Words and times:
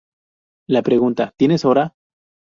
La 0.67 0.81
pregunta 0.81 1.31
"¿Tienes 1.37 1.63
hora? 1.63 1.93